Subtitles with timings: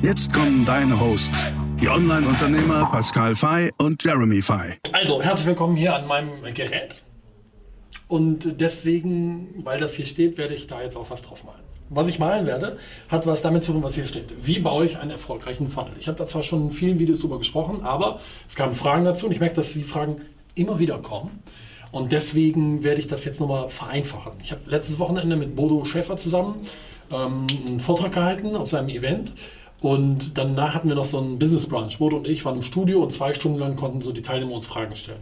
[0.00, 1.48] Jetzt kommen deine Hosts,
[1.80, 4.78] die Online-Unternehmer Pascal Fay und Jeremy Fay.
[4.92, 7.02] Also, herzlich willkommen hier an meinem Gerät.
[8.06, 11.64] Und deswegen, weil das hier steht, werde ich da jetzt auch was drauf malen.
[11.88, 12.78] Was ich malen werde,
[13.08, 14.32] hat was damit zu tun, was hier steht.
[14.40, 15.94] Wie baue ich einen erfolgreichen Funnel?
[15.98, 19.26] Ich habe da zwar schon in vielen Videos drüber gesprochen, aber es kamen Fragen dazu
[19.26, 20.20] und ich merke, dass die Fragen
[20.54, 21.42] immer wieder kommen.
[21.90, 24.34] Und deswegen werde ich das jetzt nochmal vereinfachen.
[24.42, 26.66] Ich habe letztes Wochenende mit Bodo Schäfer zusammen
[27.12, 29.32] ähm, einen Vortrag gehalten auf seinem Event
[29.80, 31.98] und danach hatten wir noch so einen Business Brunch.
[31.98, 34.66] Bodo und ich waren im Studio und zwei Stunden lang konnten so die Teilnehmer uns
[34.66, 35.20] Fragen stellen.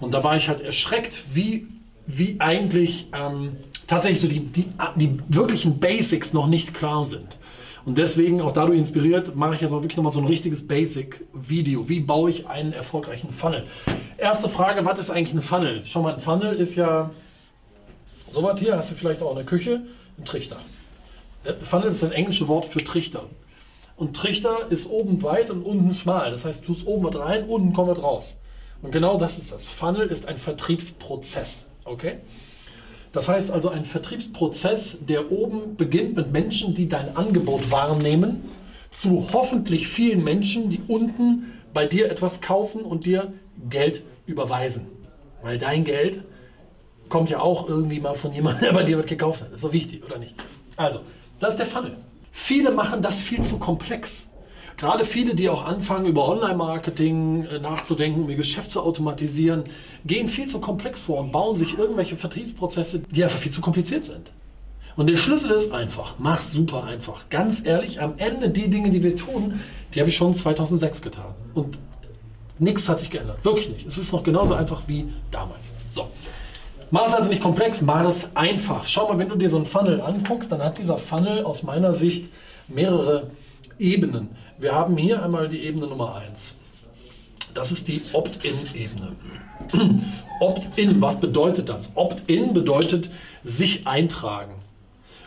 [0.00, 1.66] Und da war ich halt erschreckt, wie,
[2.06, 4.66] wie eigentlich ähm, tatsächlich so die, die,
[4.96, 7.38] die wirklichen Basics noch nicht klar sind.
[7.86, 11.88] Und deswegen, auch dadurch inspiriert, mache ich jetzt mal wirklich nochmal so ein richtiges Basic-Video.
[11.88, 13.64] Wie baue ich einen erfolgreichen Funnel?
[14.16, 15.82] Erste Frage, was ist eigentlich ein Funnel?
[15.84, 17.10] Schau mal, ein Funnel ist ja
[18.34, 19.82] so was hier, hast du vielleicht auch in der Küche,
[20.18, 20.56] ein Trichter.
[21.62, 23.24] Funnel ist das englische Wort für Trichter.
[23.96, 26.30] Und Trichter ist oben weit und unten schmal.
[26.30, 28.36] Das heißt, du tust oben was rein, unten kommt was raus.
[28.82, 29.64] Und genau das ist das.
[29.64, 31.64] Funnel ist ein Vertriebsprozess.
[31.84, 32.18] Okay?
[33.12, 38.50] Das heißt also ein Vertriebsprozess, der oben beginnt mit Menschen, die dein Angebot wahrnehmen,
[38.90, 43.32] zu hoffentlich vielen Menschen, die unten bei dir etwas kaufen und dir
[43.70, 44.86] Geld überweisen.
[45.42, 46.24] Weil dein Geld
[47.08, 49.52] kommt ja auch irgendwie mal von jemandem, der bei dir was gekauft hat.
[49.52, 50.34] Ist doch wichtig, oder nicht?
[50.76, 51.00] Also,
[51.38, 51.96] das ist der Funnel.
[52.36, 54.26] Viele machen das viel zu komplex.
[54.76, 59.64] Gerade viele, die auch anfangen, über Online-Marketing äh, nachzudenken, ihr Geschäft zu automatisieren,
[60.04, 64.04] gehen viel zu komplex vor und bauen sich irgendwelche Vertriebsprozesse, die einfach viel zu kompliziert
[64.04, 64.32] sind.
[64.96, 67.28] Und der Schlüssel ist einfach, mach super einfach.
[67.30, 69.60] Ganz ehrlich, am Ende die Dinge, die wir tun,
[69.94, 71.34] die habe ich schon 2006 getan.
[71.54, 71.78] Und
[72.58, 73.44] nichts hat sich geändert.
[73.44, 73.86] Wirklich nicht.
[73.86, 75.72] Es ist noch genauso einfach wie damals.
[75.90, 76.08] So.
[76.94, 78.86] Mach es also nicht komplex, mach es einfach.
[78.86, 81.92] Schau mal, wenn du dir so einen Funnel anguckst, dann hat dieser Funnel aus meiner
[81.92, 82.30] Sicht
[82.68, 83.32] mehrere
[83.80, 84.28] Ebenen.
[84.58, 86.54] Wir haben hier einmal die Ebene Nummer 1.
[87.52, 89.16] Das ist die Opt-in-Ebene.
[90.40, 91.90] Opt-in, was bedeutet das?
[91.96, 93.10] Opt-in bedeutet
[93.42, 94.54] sich eintragen.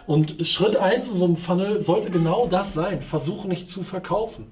[0.06, 3.01] Und Schritt 1 in so einem Funnel sollte genau das sein.
[3.01, 4.47] Versuche nicht zu verkaufen.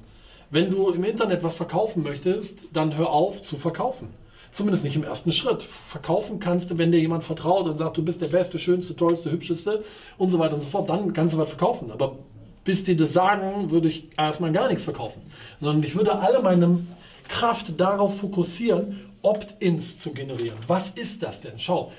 [0.49, 4.09] Wenn du im Internet was verkaufen möchtest, dann hör auf zu verkaufen.
[4.55, 5.63] Zumindest nicht im ersten Schritt.
[5.63, 9.29] Verkaufen kannst du, wenn dir jemand vertraut und sagt, du bist der Beste, Schönste, Tollste,
[9.29, 9.83] Hübscheste
[10.17, 11.91] und so weiter und so fort, dann kannst du was verkaufen.
[11.91, 12.19] Aber
[12.63, 15.21] bis die das sagen, würde ich erstmal gar nichts verkaufen.
[15.59, 16.85] Sondern ich würde alle meine
[17.27, 20.59] Kraft darauf fokussieren, Opt-ins zu generieren.
[20.67, 21.59] Was ist das denn?
[21.59, 21.91] Schau.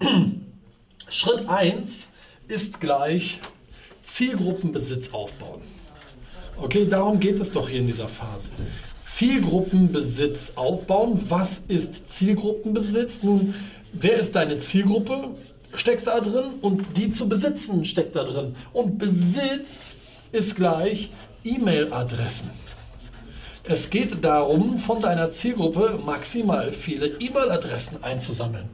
[1.08, 2.08] Schritt 1
[2.48, 3.38] ist gleich
[4.02, 5.60] Zielgruppenbesitz aufbauen.
[6.60, 8.50] Okay, darum geht es doch hier in dieser Phase.
[9.12, 11.20] Zielgruppenbesitz aufbauen.
[11.28, 13.22] Was ist Zielgruppenbesitz?
[13.22, 13.54] Nun,
[13.92, 15.28] wer ist deine Zielgruppe?
[15.74, 18.56] Steckt da drin und die zu besitzen steckt da drin.
[18.72, 19.90] Und Besitz
[20.32, 21.10] ist gleich
[21.44, 22.50] E-Mail-Adressen.
[23.64, 28.70] Es geht darum, von deiner Zielgruppe maximal viele E-Mail-Adressen einzusammeln.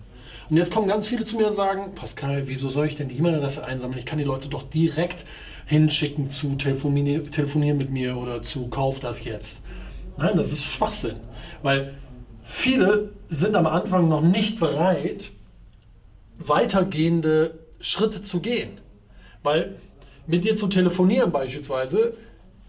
[0.49, 3.19] Und jetzt kommen ganz viele zu mir und sagen, Pascal, wieso soll ich denn die
[3.19, 3.99] E-Mail-Adresse einsammeln?
[3.99, 5.25] Ich kann die Leute doch direkt
[5.67, 9.59] hinschicken zu telefonieren, mit mir oder zu Kauf das jetzt.
[10.19, 11.17] Nein, das ist Schwachsinn.
[11.63, 11.95] Weil
[12.45, 15.31] viele sind am Anfang noch nicht bereit,
[16.39, 18.81] weitergehende Schritte zu gehen.
[19.43, 19.77] Weil
[20.27, 22.15] mit dir zu telefonieren beispielsweise,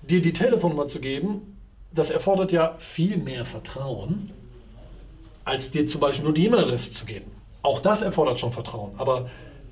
[0.03, 1.57] dir die Telefonnummer zu geben,
[1.91, 4.31] das erfordert ja viel mehr Vertrauen,
[5.43, 7.31] als dir zum Beispiel nur die E-Mail-Adresse zu geben.
[7.63, 8.91] Auch das erfordert schon Vertrauen.
[8.97, 9.29] Aber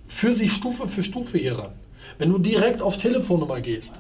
[0.08, 1.74] für sie Stufe für Stufe hier ran.
[2.18, 3.94] Wenn du direkt auf Telefonnummer gehst,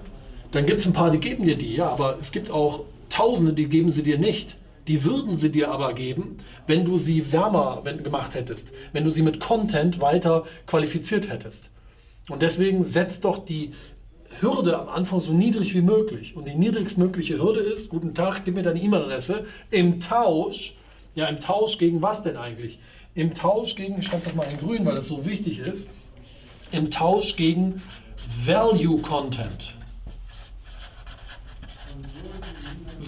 [0.52, 2.86] dann gibt es ein paar, die geben dir die, ja, aber es gibt auch
[3.18, 4.58] Tausende, die geben sie dir nicht.
[4.88, 6.38] Die würden sie dir aber geben,
[6.68, 11.72] wenn du sie wärmer gemacht hättest, wenn du sie mit Content weiter qualifiziert hättest.
[12.30, 13.74] Und deswegen setzt doch die
[14.40, 16.36] Hürde am Anfang so niedrig wie möglich.
[16.36, 19.46] Und die niedrigstmögliche Hürde ist, guten Tag, gib mir deine E-Mail-Adresse.
[19.72, 20.76] Im Tausch,
[21.16, 22.78] ja im Tausch gegen was denn eigentlich?
[23.16, 25.88] Im Tausch gegen, ich schreibe das mal in grün, weil das so wichtig ist,
[26.72, 27.82] im Tausch gegen
[28.46, 29.77] Value Content.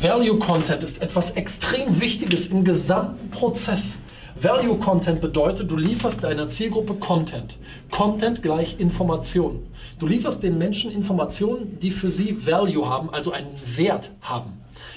[0.01, 4.00] Value Content ist etwas extrem Wichtiges im gesamten Prozess.
[4.40, 7.57] Value Content bedeutet, du lieferst deiner Zielgruppe Content.
[7.92, 9.68] Content gleich Information.
[10.00, 14.54] Du lieferst den Menschen Informationen, die für sie Value haben, also einen Wert haben.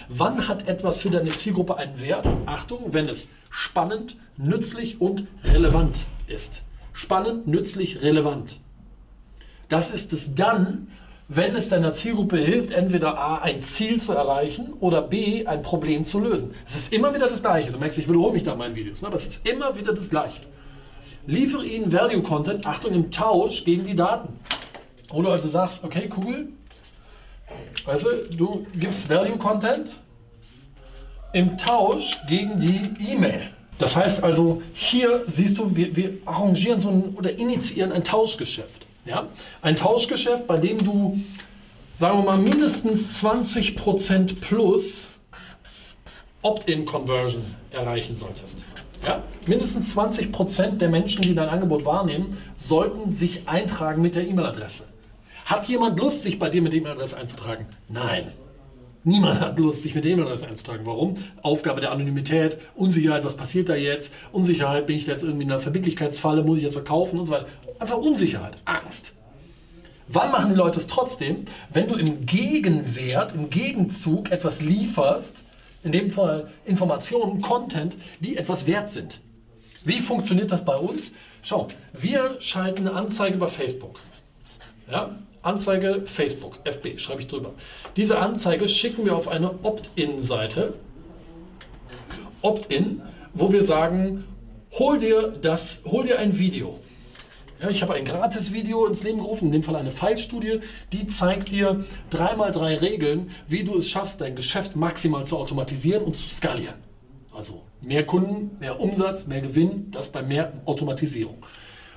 [0.08, 2.28] Wann hat etwas für deine Zielgruppe einen Wert?
[2.46, 6.62] Achtung, wenn es spannend, nützlich und relevant ist.
[6.92, 8.56] Spannend, nützlich, relevant.
[9.68, 10.86] Das ist es dann,
[11.28, 16.04] wenn es deiner Zielgruppe hilft, entweder A, ein Ziel zu erreichen oder B, ein Problem
[16.04, 16.54] zu lösen.
[16.66, 17.72] Es ist immer wieder das Gleiche.
[17.72, 19.08] Du merkst, ich wiederhole mich da in meinen Videos, ne?
[19.08, 20.40] aber es ist immer wieder das Gleiche.
[21.26, 24.40] Liefere ihnen Value Content, Achtung, im Tausch gegen die Daten.
[25.12, 26.48] Oder also sagst, okay, cool,
[27.84, 29.90] weißt du, du gibst Value Content
[31.32, 32.80] im Tausch gegen die
[33.10, 33.50] E-Mail.
[33.78, 38.81] Das heißt also, hier siehst du, wir, wir arrangieren so ein oder initiieren ein Tauschgeschäft.
[39.04, 39.28] Ja?
[39.60, 41.20] Ein Tauschgeschäft, bei dem du,
[41.98, 45.04] sagen wir mal, mindestens 20% plus
[46.42, 48.58] Opt-in-Conversion erreichen solltest.
[49.04, 49.22] Ja?
[49.46, 54.84] Mindestens 20% der Menschen, die dein Angebot wahrnehmen, sollten sich eintragen mit der E-Mail-Adresse.
[55.44, 57.66] Hat jemand Lust, sich bei dir mit der E-Mail-Adresse einzutragen?
[57.88, 58.32] Nein.
[59.04, 60.86] Niemand hat Lust, sich mit der E-Mail-Adresse einzutragen.
[60.86, 61.16] Warum?
[61.42, 64.12] Aufgabe der Anonymität, Unsicherheit, was passiert da jetzt?
[64.30, 67.32] Unsicherheit, bin ich da jetzt irgendwie in einer Verbindlichkeitsfalle, muss ich jetzt verkaufen und so
[67.32, 67.46] weiter.
[67.80, 69.12] Einfach Unsicherheit, Angst.
[70.06, 71.46] Wann machen die Leute es trotzdem?
[71.72, 75.42] Wenn du im Gegenwert, im Gegenzug etwas lieferst,
[75.82, 79.20] in dem Fall Informationen, Content, die etwas wert sind.
[79.84, 81.12] Wie funktioniert das bei uns?
[81.42, 83.98] Schau, wir schalten eine Anzeige bei Facebook.
[84.90, 85.18] Ja?
[85.42, 87.54] Anzeige Facebook, FB, schreibe ich drüber.
[87.96, 90.74] Diese Anzeige schicken wir auf eine Opt-in-Seite.
[92.42, 93.02] Opt-in,
[93.34, 94.24] wo wir sagen,
[94.72, 96.78] hol dir, das, hol dir ein Video.
[97.60, 100.60] Ja, ich habe ein gratis Video ins Leben gerufen, in dem Fall eine Fallstudie,
[100.92, 106.02] die zeigt dir dreimal drei Regeln, wie du es schaffst, dein Geschäft maximal zu automatisieren
[106.02, 106.74] und zu skalieren.
[107.32, 111.38] Also mehr Kunden, mehr Umsatz, mehr Gewinn, das bei mehr Automatisierung.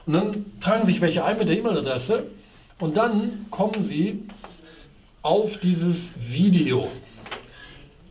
[0.05, 2.27] Und dann tragen sich welche ein mit der E-Mail-Adresse
[2.79, 4.23] und dann kommen sie
[5.21, 6.87] auf dieses Video.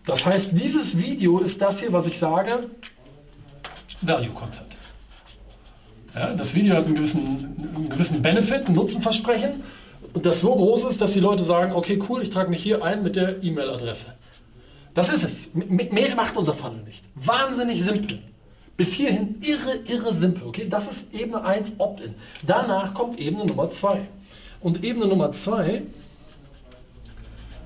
[0.07, 2.71] Das heißt, dieses Video ist das hier, was ich sage,
[4.03, 4.67] Value Content.
[6.15, 9.63] Ja, das Video hat einen gewissen, einen gewissen Benefit, ein Nutzenversprechen,
[10.23, 13.03] das so groß ist, dass die Leute sagen, okay, cool, ich trage mich hier ein
[13.03, 14.15] mit der E-Mail-Adresse.
[14.95, 15.49] Das ist es.
[15.55, 17.03] Mehr macht unser Funnel nicht.
[17.17, 18.21] Wahnsinnig simpel.
[18.77, 20.45] Bis hierhin irre, irre simpel.
[20.47, 20.69] Okay?
[20.69, 22.15] Das ist Ebene 1 Opt-in.
[22.47, 24.07] Danach kommt Ebene Nummer 2.
[24.65, 25.83] Und Ebene Nummer 2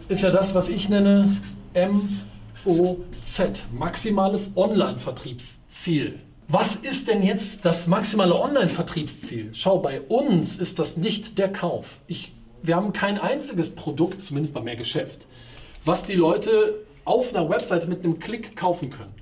[0.09, 1.41] ist ja das, was ich nenne
[1.73, 6.19] MOZ, maximales Online-Vertriebsziel.
[6.49, 9.51] Was ist denn jetzt das maximale Online-Vertriebsziel?
[9.53, 12.01] Schau, bei uns ist das nicht der Kauf.
[12.09, 12.33] Ich,
[12.65, 15.25] wir haben kein einziges Produkt, zumindest bei mehr Geschäft,
[15.85, 19.15] was die Leute auf einer Webseite mit einem Klick kaufen können.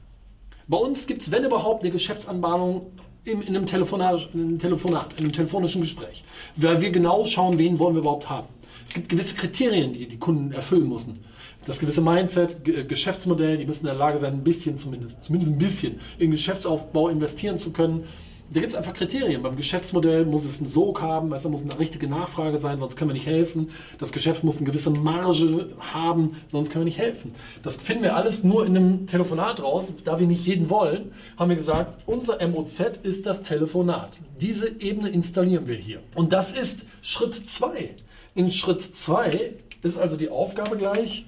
[0.67, 2.87] Bei uns gibt es, wenn überhaupt, eine Geschäftsanbahnung
[3.27, 6.25] in, in, einem Telefonat, in einem Telefonat, in einem telefonischen Gespräch,
[6.57, 8.49] weil wir genau schauen, wen wollen wir überhaupt haben.
[8.89, 11.27] Es gibt gewisse Kriterien, die die Kunden erfüllen müssen
[11.67, 15.53] das gewisse Mindset, G Geschäftsmodell, die müssen in der Lage sein, ein bisschen zumindest, zumindest
[15.53, 18.05] ein bisschen in Geschäftsaufbau investieren zu können.
[18.49, 19.43] Da gibt es einfach Kriterien.
[19.43, 23.11] Beim Geschäftsmodell muss es einen Sog haben, da muss eine richtige Nachfrage sein, sonst können
[23.11, 23.71] wir nicht helfen.
[23.99, 27.35] Das Geschäft muss eine gewisse Marge haben, sonst können wir nicht helfen.
[27.65, 29.93] Das finden wir alles nur in einem Telefonat raus.
[30.05, 34.19] Da wir nicht jeden wollen, haben wir gesagt, unser MOZ ist das Telefonat.
[34.41, 36.01] Diese Ebene installieren wir hier.
[36.15, 37.97] Und das ist Schritt 2.
[38.37, 41.25] In Schritt 2 ist also die Aufgabe gleich,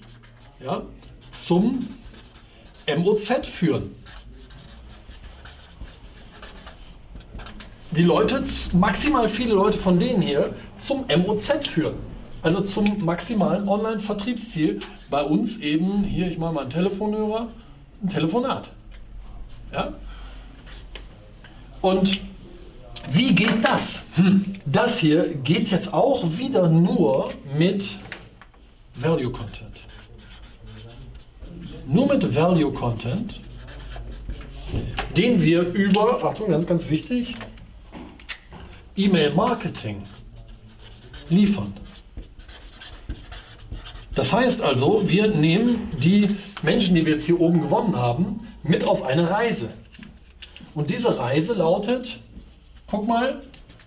[0.65, 0.83] ja,
[1.33, 1.89] zum
[2.87, 3.98] MOZ führen.
[7.91, 11.95] Die Leute, maximal viele Leute von denen hier, zum MOZ führen.
[12.43, 14.81] Also zum maximalen Online-Vertriebsziel.
[15.11, 17.49] Bei uns eben, hier, ich mache mal einen Telefonhörer,
[18.03, 18.71] ein Telefonat.
[19.73, 19.95] Ja?
[21.81, 22.21] Und
[23.11, 24.03] wie geht das?
[24.17, 24.57] Hm.
[24.67, 27.97] Das hier geht jetzt auch wieder nur mit
[28.95, 29.79] Value Content
[31.89, 33.41] nur mit Value Content,
[35.17, 37.35] den wir über, Achtung, ganz, ganz wichtig,
[38.99, 40.03] E-Mail Marketing
[41.31, 41.73] liefern.
[44.17, 48.83] Das heißt also, wir nehmen die Menschen, die wir jetzt hier oben gewonnen haben, mit
[48.83, 49.69] auf eine Reise.
[50.75, 52.19] Und diese Reise lautet,
[52.89, 53.41] guck mal,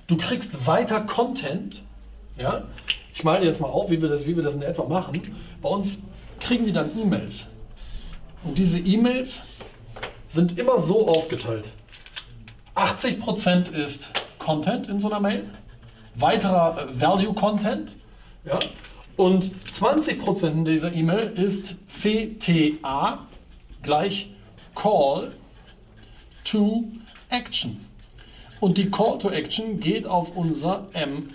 [0.08, 1.82] du kriegst weiter Content.
[2.38, 2.64] Ja?
[3.14, 5.22] Ich male jetzt mal auf, wie wir, das, wie wir das in etwa machen.
[5.62, 6.00] Bei uns
[6.40, 7.48] kriegen die dann E-Mails.
[8.46, 9.42] Und diese E-Mails
[10.30, 11.68] sind immer so aufgeteilt.
[12.76, 14.08] 80% ist
[14.42, 15.44] Content in so einer Mail,
[16.16, 17.92] weiterer äh, Value Content,
[18.44, 18.60] ja,
[19.18, 23.20] und 20% dieser E-Mail ist CTA
[23.84, 24.32] gleich
[24.74, 25.34] Call
[26.44, 26.86] to
[27.30, 27.86] Action.
[28.60, 30.88] Und die Call to Action geht auf unser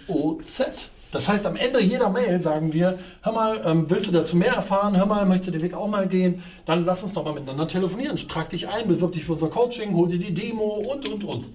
[0.09, 0.89] MOZ.
[1.13, 4.55] Das heißt, am Ende jeder Mail sagen wir, hör mal, ähm, willst du dazu mehr
[4.55, 4.97] erfahren?
[4.97, 6.43] Hör mal, möchtest du den Weg auch mal gehen?
[6.67, 8.17] Dann lass uns doch mal miteinander telefonieren.
[8.17, 11.47] Trag dich ein, bewirb dich für unser Coaching, hol dir die Demo und, und, und.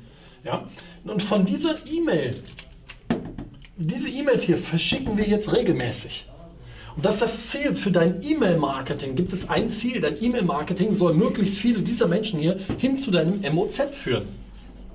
[0.43, 0.67] Ja?
[1.03, 2.35] Und von dieser E-Mail,
[3.77, 6.25] diese E-Mails hier verschicken wir jetzt regelmäßig.
[6.95, 9.15] Und das ist das Ziel für dein E-Mail-Marketing.
[9.15, 10.01] Gibt es ein Ziel?
[10.01, 14.27] Dein E-Mail-Marketing soll möglichst viele dieser Menschen hier hin zu deinem MOZ führen.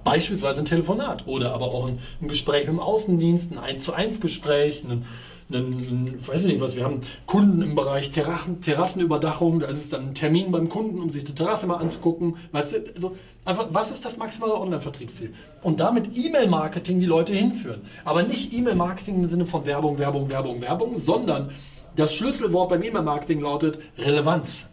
[0.05, 3.93] Beispielsweise ein Telefonat oder aber auch ein, ein Gespräch mit dem Außendienst, ein 1 zu
[3.93, 5.05] 1 Gespräch, ein,
[5.51, 9.91] einen, weiß ich nicht was, wir haben Kunden im Bereich Terrassen, Terrassenüberdachung, da ist es
[9.91, 12.37] dann ein Termin beim Kunden, um sich die Terrasse mal anzugucken.
[12.53, 15.35] Weißt du, also einfach, was ist das maximale Online-Vertriebsziel?
[15.63, 17.83] Und damit E-Mail-Marketing die Leute hinführen.
[18.05, 21.51] Aber nicht E-Mail-Marketing im Sinne von Werbung, Werbung, Werbung, Werbung, sondern
[21.95, 24.67] das Schlüsselwort beim E-Mail-Marketing lautet Relevanz.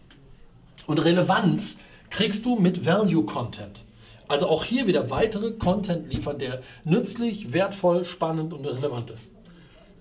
[0.87, 1.77] Und Relevanz
[2.09, 3.83] kriegst du mit Value-Content.
[4.27, 9.29] Also auch hier wieder weitere Content liefern, der nützlich, wertvoll, spannend und relevant ist.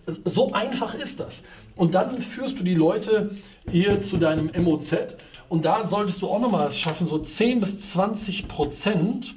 [0.06, 1.42] So einfach ist das.
[1.76, 3.36] Und dann führst du die Leute
[3.70, 4.94] hier zu deinem MOZ
[5.48, 9.34] und da solltest du auch nochmal schaffen, so 10 bis 20 Prozent,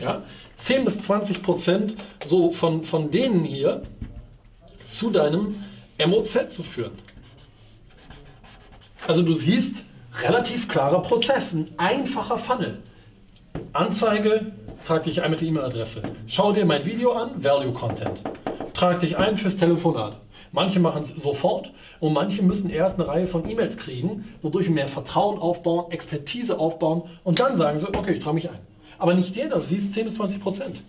[0.00, 0.22] ja,
[0.56, 1.96] 10 bis 20 Prozent
[2.26, 3.82] so von, von denen hier
[4.88, 5.54] zu deinem
[6.04, 6.92] MOZ zu führen.
[9.06, 9.84] Also du siehst,
[10.22, 12.82] relativ klarer Prozess, ein einfacher Funnel.
[13.72, 14.52] Anzeige,
[14.84, 16.02] trag dich ein mit der E-Mail-Adresse.
[16.26, 18.22] Schau dir mein Video an, Value Content
[18.78, 20.20] trag dich ein fürs Telefonat.
[20.52, 24.86] Manche machen es sofort und manche müssen erst eine Reihe von E-Mails kriegen, wodurch mehr
[24.86, 28.58] Vertrauen aufbauen, Expertise aufbauen und dann sagen sie, okay, ich trage mich ein.
[28.98, 30.80] Aber nicht jeder, du siehst 10 bis 20 Prozent.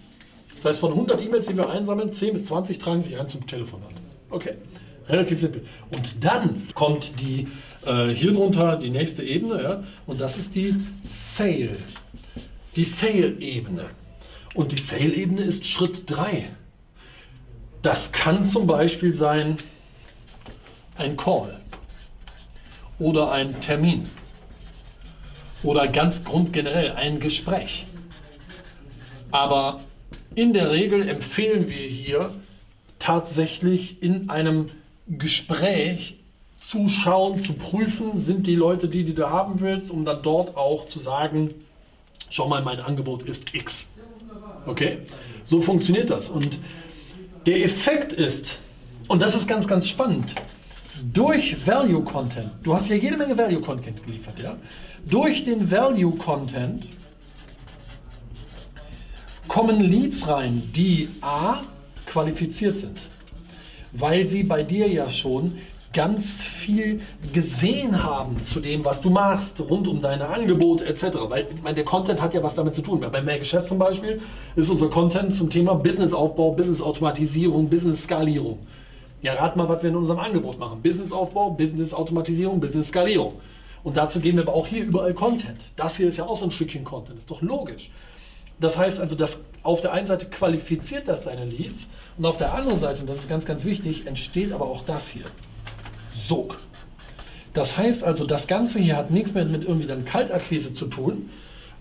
[0.56, 3.48] Das heißt, von 100 E-Mails, die wir einsammeln, 10 bis 20 tragen sich ein zum
[3.48, 3.90] Telefonat.
[4.30, 4.54] Okay,
[5.08, 5.66] relativ simpel.
[5.90, 7.48] Und dann kommt die
[7.88, 11.78] äh, hier drunter die nächste Ebene, ja, und das ist die Sale.
[12.76, 13.86] Die Sale-Ebene.
[14.54, 16.50] Und die Sale-Ebene ist Schritt 3.
[17.82, 19.58] Das kann zum Beispiel sein
[20.98, 21.60] ein Call
[23.00, 24.08] oder ein Termin
[25.64, 27.86] oder ganz grundgenerell ein Gespräch.
[29.32, 29.82] Aber
[30.36, 32.34] in der Regel empfehlen wir hier
[32.98, 34.72] tatsächlich in einem
[35.08, 36.16] Gespräch
[36.60, 40.58] zu schauen, zu prüfen, sind die Leute die, die du haben willst, um dann dort
[40.58, 41.54] auch zu sagen,
[42.30, 43.88] schau mal, mein Angebot ist X.
[44.66, 45.00] Okay?
[45.46, 46.30] So funktioniert das.
[46.30, 46.60] Und
[47.50, 48.60] der Effekt ist,
[49.08, 50.36] und das ist ganz, ganz spannend,
[51.12, 54.56] durch Value Content, du hast ja jede Menge Value Content geliefert, ja?
[55.04, 56.86] Durch den Value Content
[59.48, 61.62] kommen Leads rein, die A
[62.06, 63.00] qualifiziert sind,
[63.94, 65.58] weil sie bei dir ja schon
[65.92, 67.02] ganz viel
[67.34, 71.18] gesehen haben zu dem, was du machst, rund um deine Angebote etc.
[71.28, 73.00] Weil ich meine, der Content hat ja was damit zu tun.
[73.00, 74.22] Bei Mehr Geschäft zum Beispiel
[74.56, 78.60] ist unser Content zum Thema Businessaufbau, Businessautomatisierung, Business-Skalierung.
[79.22, 80.82] Ja, rat mal, was wir in unserem Angebot machen.
[80.82, 83.34] Businessaufbau, Business-Automatisierung, Business-Skalierung.
[83.84, 85.60] Und dazu geben wir aber auch hier überall Content.
[85.76, 87.90] Das hier ist ja auch so ein Stückchen Content, ist doch logisch.
[88.60, 92.54] Das heißt also, dass auf der einen Seite qualifiziert das deine Leads und auf der
[92.54, 95.26] anderen Seite, und das ist ganz, ganz wichtig, entsteht aber auch das hier.
[96.20, 96.58] Sog.
[97.54, 101.30] Das heißt also, das Ganze hier hat nichts mehr mit irgendwie dann Kaltakquise zu tun,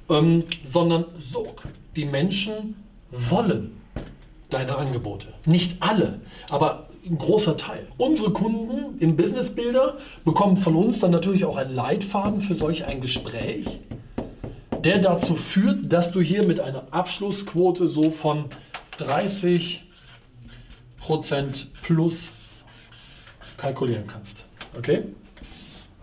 [0.09, 1.63] ähm, sondern Sog.
[1.97, 2.77] Die Menschen
[3.11, 3.73] wollen
[4.51, 5.29] deine Angebote.
[5.45, 7.87] Nicht alle, aber ein großer Teil.
[7.97, 12.85] Unsere Kunden im Business Builder bekommen von uns dann natürlich auch einen Leitfaden für solch
[12.85, 13.67] ein Gespräch,
[14.85, 18.47] der dazu führt, dass du hier mit einer Abschlussquote so von
[18.99, 19.81] 30%
[21.83, 22.31] plus
[23.59, 24.45] kalkulieren kannst.
[24.77, 25.03] Okay?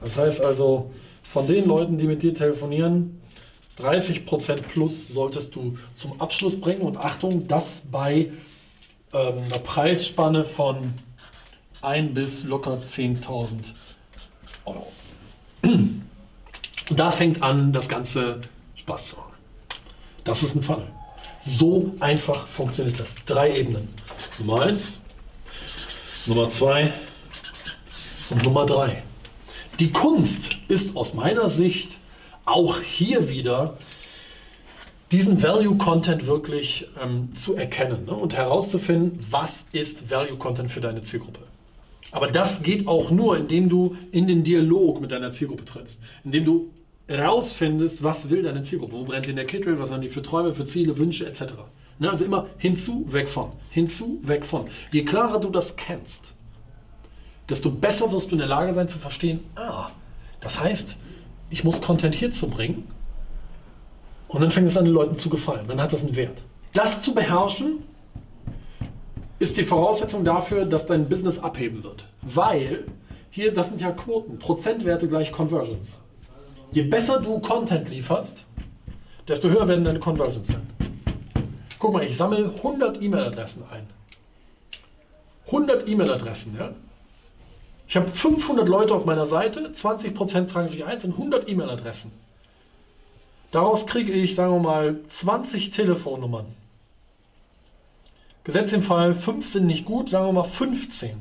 [0.01, 0.93] Das heißt also,
[1.23, 3.19] von den Leuten, die mit dir telefonieren,
[3.79, 6.81] 30% plus solltest du zum Abschluss bringen.
[6.81, 8.29] Und Achtung, das bei
[9.11, 10.93] ähm, einer Preisspanne von
[11.81, 13.73] 1 bis locker 10.000
[14.65, 14.91] Euro.
[15.63, 18.41] Und da fängt an, das Ganze
[18.75, 19.33] Spaß zu machen.
[20.23, 20.87] Das ist ein Funnel.
[21.41, 23.15] So einfach funktioniert das.
[23.25, 23.89] Drei Ebenen.
[24.39, 24.99] Nummer 1,
[26.25, 26.91] Nummer 2,
[28.29, 29.03] und Nummer drei.
[29.79, 31.91] Die Kunst ist aus meiner Sicht
[32.45, 33.77] auch hier wieder
[35.11, 40.81] diesen Value Content wirklich ähm, zu erkennen ne, und herauszufinden, was ist Value Content für
[40.81, 41.41] deine Zielgruppe.
[42.11, 46.45] Aber das geht auch nur, indem du in den Dialog mit deiner Zielgruppe trittst, indem
[46.45, 46.71] du
[47.07, 50.53] herausfindest, was will deine Zielgruppe, wo brennt in der Kittel, was haben die für Träume,
[50.53, 51.53] für Ziele, Wünsche etc.
[51.99, 54.65] Ne, also immer hinzu, weg von, hinzu, weg von.
[54.91, 56.34] Je klarer du das kennst,
[57.49, 59.89] desto besser wirst du in der Lage sein zu verstehen, ah,
[60.41, 60.95] das heißt,
[61.49, 62.87] ich muss Content hierzu bringen
[64.27, 65.65] Und dann fängt es an, den Leuten zu gefallen.
[65.67, 66.41] Dann hat das einen Wert.
[66.73, 67.83] Das zu beherrschen,
[69.39, 72.05] ist die Voraussetzung dafür, dass dein Business abheben wird.
[72.21, 72.85] Weil
[73.29, 75.99] hier, das sind ja Quoten, Prozentwerte gleich Conversions.
[76.71, 78.45] Je besser du Content lieferst,
[79.27, 80.67] desto höher werden deine Conversions sein.
[81.79, 83.87] Guck mal, ich sammle 100 E-Mail-Adressen ein.
[85.47, 86.71] 100 E-Mail-Adressen, ja?
[87.87, 92.11] Ich habe 500 Leute auf meiner Seite, 20% tragen sich ein, sind 100 E-Mail-Adressen.
[93.51, 96.47] Daraus kriege ich, sagen wir mal, 20 Telefonnummern.
[98.43, 101.15] Gesetz im Fall, 5 sind nicht gut, sagen wir mal 15.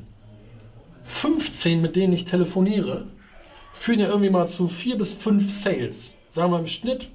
[1.05, 3.05] 15, mit denen ich telefoniere,
[3.73, 6.13] führen ja irgendwie mal zu 4 bis 5 Sales.
[6.31, 7.09] Sagen wir im Schnitt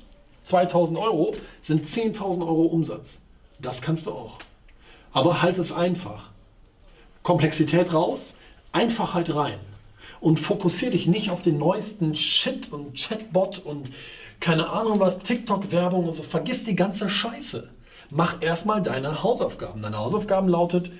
[0.44, 3.18] 2000 Euro sind 10.000 Euro Umsatz.
[3.60, 4.38] Das kannst du auch.
[5.12, 6.30] Aber halt es einfach.
[7.22, 8.34] Komplexität raus,
[8.72, 9.58] Einfachheit rein.
[10.20, 13.90] Und fokussiere dich nicht auf den neuesten Shit und Chatbot und
[14.38, 16.22] keine Ahnung was, TikTok-Werbung und so.
[16.22, 17.68] Vergiss die ganze Scheiße.
[18.10, 19.82] Mach erstmal deine Hausaufgaben.
[19.82, 20.90] Deine Hausaufgaben lautet,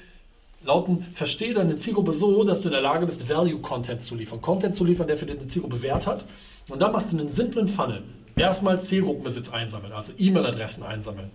[0.63, 4.41] lauten, verstehe deine Zielgruppe so, dass du in der Lage bist, Value-Content zu liefern.
[4.41, 6.25] Content zu liefern, der für deine Zielgruppe Wert hat.
[6.69, 8.03] Und dann machst du einen simplen Funnel.
[8.37, 11.31] Erstmal Zielgruppenbesitz einsammeln, also E-Mail-Adressen einsammeln.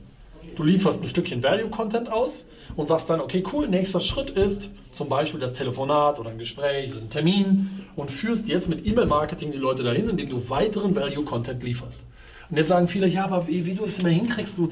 [0.55, 5.09] Du lieferst ein Stückchen Value-Content aus und sagst dann, okay, cool, nächster Schritt ist zum
[5.09, 9.57] Beispiel das Telefonat oder ein Gespräch, oder ein Termin und führst jetzt mit E-Mail-Marketing die
[9.57, 12.01] Leute dahin, indem du weiteren Value-Content lieferst.
[12.49, 14.69] Und jetzt sagen viele, ja, aber wie, wie du es immer hinkriegst, du,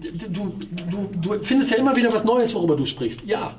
[0.00, 0.52] du,
[0.90, 3.24] du, du findest ja immer wieder was Neues, worüber du sprichst.
[3.24, 3.56] Ja,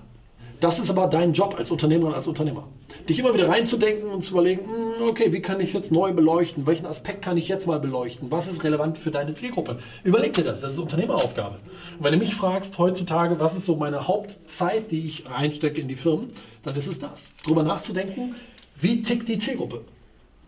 [0.60, 2.68] das ist aber dein Job als Unternehmerin, als Unternehmer.
[3.08, 6.68] Dich immer wieder reinzudenken und zu überlegen, hm, okay, wie kann ich jetzt neu beleuchten?
[6.68, 8.30] Welchen Aspekt kann ich jetzt mal beleuchten?
[8.30, 9.80] Was ist relevant für deine Zielgruppe?
[10.04, 11.60] Überleg dir das, das ist Unternehmeraufgabe.
[11.98, 15.88] Und wenn du mich fragst heutzutage, was ist so meine Hauptzeit, die ich einstecke in
[15.88, 17.32] die Firmen, dann ist es das.
[17.44, 18.36] Darüber nachzudenken,
[18.82, 19.82] wie tickt die Zielgruppe?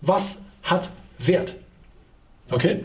[0.01, 0.89] Was hat
[1.19, 1.55] Wert?
[2.49, 2.83] Okay?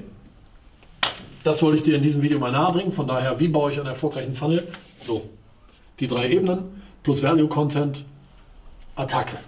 [1.42, 2.92] Das wollte ich dir in diesem Video mal nahebringen.
[2.92, 4.66] Von daher, wie baue ich einen erfolgreichen Funnel?
[5.00, 5.28] So,
[5.99, 8.04] die drei Ebenen plus Value Content,
[8.96, 9.38] Attacke.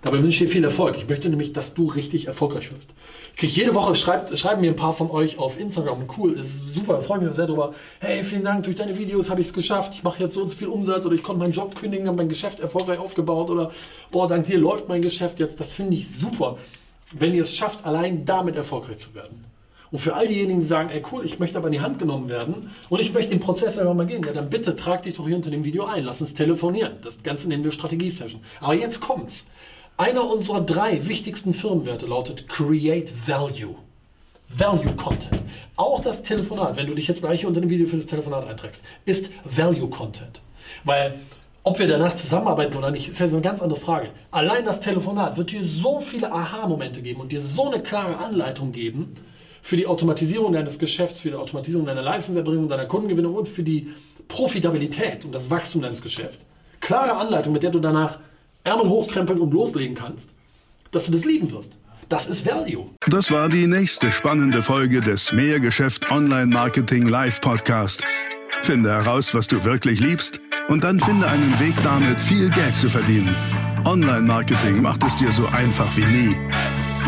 [0.00, 0.96] Dabei wünsche ich dir viel Erfolg.
[0.96, 2.88] Ich möchte nämlich, dass du richtig erfolgreich wirst.
[3.32, 6.06] Ich kriege jede Woche, schreibt, schreiben mir ein paar von euch auf Instagram.
[6.16, 7.74] Cool, ist super, freue mich sehr darüber.
[8.00, 9.92] Hey, vielen Dank, durch deine Videos habe ich es geschafft.
[9.92, 12.16] Ich mache jetzt so und so viel Umsatz oder ich konnte meinen Job kündigen, habe
[12.16, 13.70] mein Geschäft erfolgreich aufgebaut oder
[14.10, 15.60] boah, dank dir läuft mein Geschäft jetzt.
[15.60, 16.56] Das finde ich super,
[17.14, 19.44] wenn ihr es schafft, allein damit erfolgreich zu werden.
[19.90, 22.28] Und für all diejenigen, die sagen, ey cool, ich möchte aber in die Hand genommen
[22.28, 25.26] werden und ich möchte den Prozess einfach mal gehen, ja dann bitte trag dich doch
[25.26, 26.92] hier unter dem Video ein, lass uns telefonieren.
[27.02, 28.40] Das Ganze nennen wir Strategie-Session.
[28.60, 29.46] Aber jetzt kommt's.
[29.96, 33.74] Einer unserer drei wichtigsten Firmenwerte lautet Create Value.
[34.48, 35.42] Value Content.
[35.76, 38.82] Auch das Telefonat, wenn du dich jetzt gleich unter dem Video für das Telefonat einträgst,
[39.04, 40.40] ist Value Content.
[40.84, 41.18] Weil
[41.64, 44.08] ob wir danach zusammenarbeiten oder nicht, ist ja so eine ganz andere Frage.
[44.30, 48.72] Allein das Telefonat wird dir so viele Aha-Momente geben und dir so eine klare Anleitung
[48.72, 49.16] geben,
[49.68, 53.88] für die Automatisierung deines Geschäfts, für die Automatisierung deiner Leistungserbringung, deiner Kundengewinnung und für die
[54.26, 56.38] Profitabilität und das Wachstum deines Geschäfts.
[56.80, 58.18] Klare Anleitung, mit der du danach
[58.64, 60.30] Ärmel hochkrempeln und loslegen kannst,
[60.90, 61.72] dass du das lieben wirst.
[62.08, 62.86] Das ist Value.
[63.08, 68.02] Das war die nächste spannende Folge des Mehrgeschäft Online Marketing Live Podcast.
[68.62, 72.88] Finde heraus, was du wirklich liebst und dann finde einen Weg damit, viel Geld zu
[72.88, 73.36] verdienen.
[73.84, 76.77] Online Marketing macht es dir so einfach wie nie.